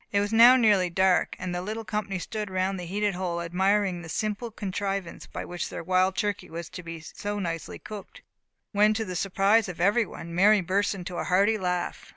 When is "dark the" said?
0.89-1.61